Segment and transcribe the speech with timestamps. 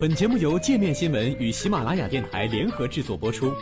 [0.00, 3.52] 本节目由界面新闻与喜马拉雅电台联合制作播出。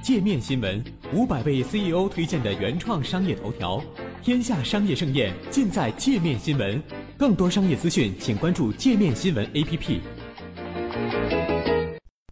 [0.00, 0.80] 界面新闻
[1.12, 3.82] 五百位 CEO 推荐的原创商业头条，
[4.22, 6.80] 天下商业盛宴尽在界面新闻。
[7.16, 9.98] 更多商业资讯，请关注界面新闻 APP。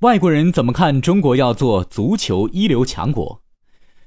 [0.03, 3.41] 外国人怎么看中国要做足球一流强国？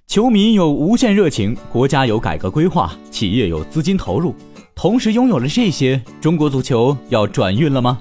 [0.07, 4.33] 球迷有无限热情，国家有改革规划，企业有资金投入。
[4.77, 7.99] 同时拥有了这些，中国足球要转运了吗？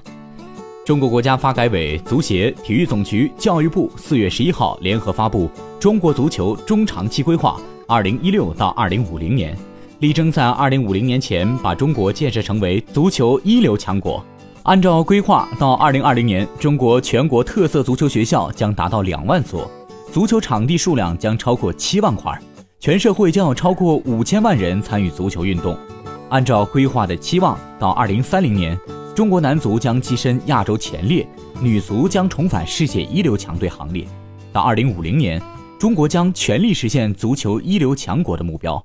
[0.85, 5.47] 中国国家发改委、足协、体育总局、教育部四月十一号联合发布
[5.79, 9.55] 《中国足球中长期规划（二零一六到二零五零年）》，
[10.01, 14.23] 力争在二零五零年前把中国建设成为足球一流强国。
[14.61, 19.67] 按照规划，到二零二零年，中国全国特色足球学校将达到两万所，
[20.13, 22.39] 足球场地数量将超过七万块，
[22.79, 25.75] 全社会将有超过五千万人参与足球运动。
[26.29, 28.77] 按照规划的期望，到二零三零年，
[29.15, 31.25] 中国男足将跻身亚洲前列，
[31.61, 34.05] 女足将重返世界一流强队行列。
[34.51, 35.41] 到二零五零年，
[35.79, 38.83] 中国将全力实现足球一流强国的目标。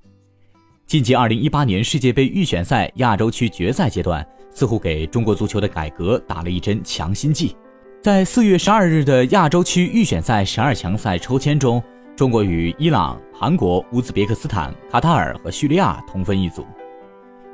[0.86, 7.56] 晋级二零一八年世界杯预选赛亚洲区决赛阶段，似乎给中国足球的改革打了一针强心剂。
[8.00, 11.82] 在四月十二日的亚洲区预选赛十二强赛抽签中，
[12.14, 16.64] 中国与伊朗、韩国、乌兹别克斯坦、卡塔尔和叙利亚同分一组。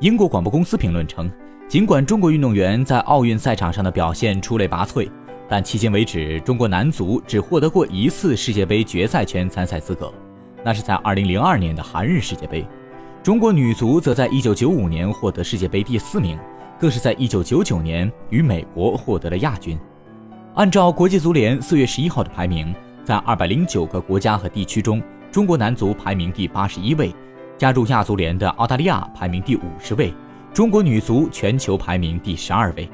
[0.01, 1.29] 英国广播公司评论称，
[1.67, 5.11] 尽管中国运动员在奥运赛场上的表现出类拔萃，
[5.49, 10.15] 但迄今为止，中国男足只获得过一次世界杯决赛圈参赛资格，
[10.65, 12.65] 那是在2002年的韩日世界杯。
[13.25, 16.39] 中国女足则在1995年获得世界杯第四名，
[16.79, 19.77] 更是在1999年与美国获得了亚军。
[20.55, 27.13] 按照国际足联4月11号的排名，在209个国家和地区中，中国男足排名第八十一位。
[27.59, 30.15] 加入亚足联的澳大利亚排名第五十位，
[30.55, 32.89] 中国女足全球排名第十二位。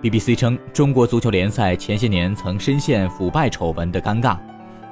[0.00, 4.38] BBC 称，中国足球联赛前些年曾深陷腐败丑闻的尴尬。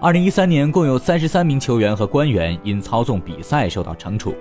[0.02, 4.34] 二零一三年，共有三十三名球员和官员因操纵比赛受到惩处。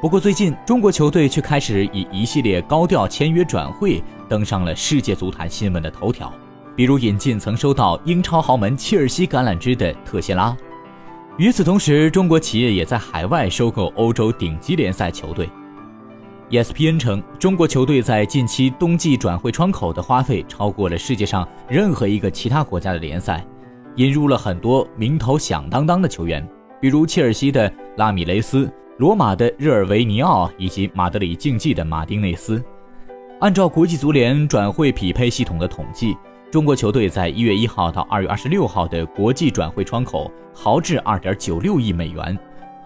[0.00, 6.32] 不过，最近中国球队却开始以一系列高调签约转会登上了世界足坛新闻的头条，
[6.76, 10.56] 比如引进曾收到英超豪门切尔西橄榄枝的特谢拉。
[11.40, 15.48] 与此同时，中国企业也在海外收购欧洲顶级联赛球队。
[16.50, 23.42] ESPN 称，中国球队在近期冬季转会窗口的花费超过了世界上任何一个其他国家的联赛，
[23.96, 26.46] 引入了很多名头响当当的球员，
[26.78, 32.62] 比如切尔西的拉米雷斯、罗马的热尔维尼奥以及马德里竞技的马丁内斯。
[33.38, 36.14] 按照国际足联转会匹配系统的统计。
[36.50, 42.36] 中国球队在一月一号到二月二十六号的国际转会窗口豪掷二点九六亿美元，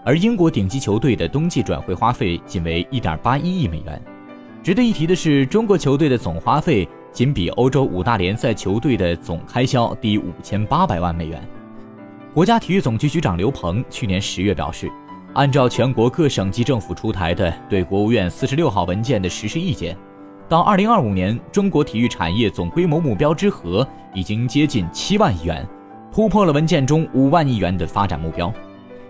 [0.03, 3.99] 而英国顶级球队的冬季转会花费仅为一点八一亿美元。
[4.61, 11.41] 值得一提的是，中国球队的总花费仅比欧洲五大联赛球队的总开销低五千八百万美元。
[12.35, 14.91] 国家体育总局局长刘鹏去年十月表示，
[15.33, 19.97] 按照全国各省级政府出台的对国务院四十六号文件的实施意见。
[20.47, 25.67] 到二零二五年，中国体育产业总规模目标之和已经接近七万亿元，
[26.11, 28.53] 突破了文件中五万亿元的发展目标。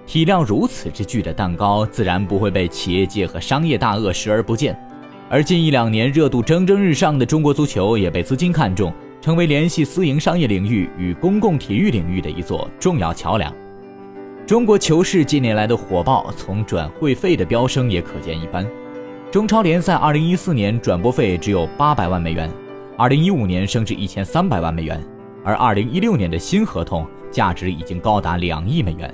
[0.06, 4.79] 体量如此之巨的蛋糕，自然不会被企业界和商业大鳄视而不见。
[5.29, 13.53] 而近一两年热度蒸蒸日上的中国足球，也被资金看中，成为联系私营商业领域与公共体育领域的一座重要桥梁。
[14.45, 18.66] 中国球市近年来的火爆，从转会费的飙升也可见一斑。
[19.35, 22.50] 中超联赛2014年转播费只有800万美元
[22.97, 25.06] ，2015年升至1300万美元，
[25.44, 29.13] 而2016年的新合同价值已经高达两亿美元，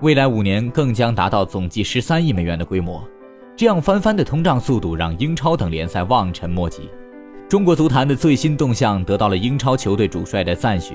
[0.00, 3.06] 未来五年更将达到总计13亿美元的规模。
[3.54, 6.88] 这样翻番的通胀速度让英超等联赛望尘莫及。
[7.46, 10.94] 中国足坛的最新动向得到了英超球队主帅的赞许，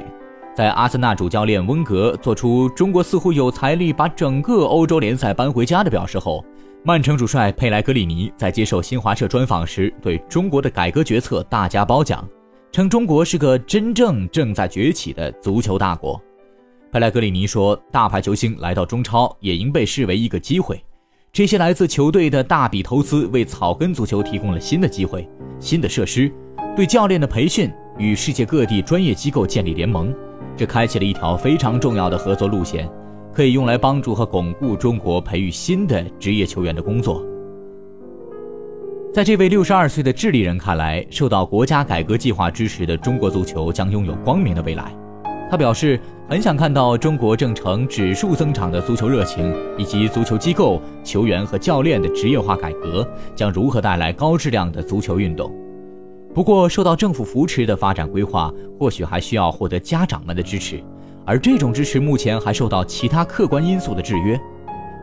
[0.56, 6.44] 在阿森纳主教练温格做出“中国似乎有财力把整个欧洲联赛搬回家”的表示后。
[6.88, 12.24] 曼城主帅佩莱格里尼在接受新华社专访时，对中国的改革决策大加褒奖，
[12.72, 16.22] 称中国是个真正正在崛起的足球大国。
[16.92, 20.80] 佩莱格里尼说：“大牌球星来到中超也应被视为一个机会，
[21.34, 25.28] 这些来自球队的大笔投资为草根足球提供了新的机会、
[25.60, 26.32] 新的设施，
[26.76, 27.68] 对教练的培训
[27.98, 30.14] 与世界各地专业机构建立联盟，
[30.56, 32.88] 这开启了一条非常重要的合作路线。”
[33.36, 37.22] 可以用来帮助和巩固中国培育新的职业球员的工作。
[39.14, 44.96] 在这位六十二岁的智利人看来，受到国家改革计划支持的中国足球将拥有光明的未来。
[45.50, 46.00] 他表示
[46.30, 55.54] 很想看到中国正呈指数增长的足球热情，以及足球机构、球员和教练的职业化改革将如何带来高质量的足球运动。
[56.34, 60.84] 不过，受到政府扶持的发展规划，或许还需要获得家长们的支持，
[61.26, 64.40] 而这种支持目前还受到其他客观因素的制约。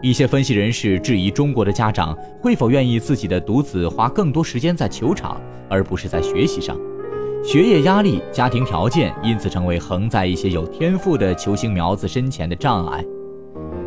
[0.01, 6.77] 一些分析人士质疑中国的家长会否愿意自己的独子花更多时间在球场，而不是在学习上。
[7.45, 13.05] 学业压力、家庭条件因此成为横在一些有天赋的球星苗子身前的障碍。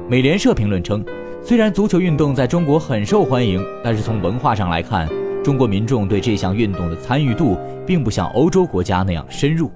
[0.10, 1.04] 美联社评论称，
[1.42, 5.10] 虽然足球运动在中国很受欢迎，但是从文化上来看，
[5.42, 9.72] 中国民众对这项运动的参与度并不像欧洲国家那样深入。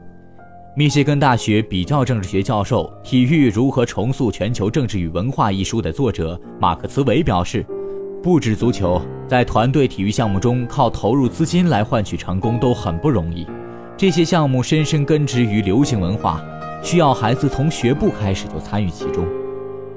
[0.76, 7.66] 密歇根大学比较政治学教授、《体育如何重塑全球政治与文化》一书的作者马克·茨韦表示，
[8.22, 13.48] 不止足球，在团队体育项目中靠投入资金来换取成功都很不容易。
[13.98, 16.40] 这些项目深深根植于流行文化，
[16.84, 19.26] 需要孩子从学步开始就参与其中。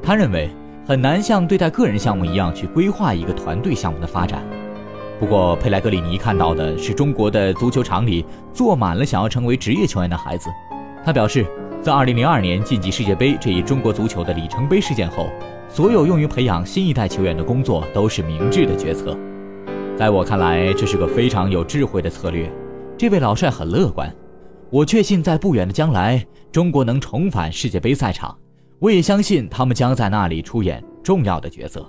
[0.03, 0.51] 他认为
[0.87, 4.43] 很难像对待个人项目一样去规划一个团队项目的发展。
[5.23, 10.51] 不过，佩莱格里尼看到的是中国的足球场里坐满了想要成为职业球员的孩子。
[11.05, 11.47] 他表示，
[11.81, 15.29] 在2002年晋级世界杯这一中国足球的里程碑事件后，
[15.69, 19.17] 所有用于培养新一代球员的工作都是明智的决策。
[19.97, 22.51] 在我看来，这是个非常有智慧的策略。
[22.99, 24.13] 这位老帅很乐观，
[24.71, 28.37] 我确信在不远的将来，中国能重返世界杯赛场。
[28.81, 31.89] 我也相信他们将在那里出演重要的角色。